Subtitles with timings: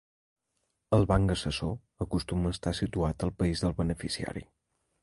[0.97, 4.49] El banc assessor acostuma a estar situat al país del beneficiari.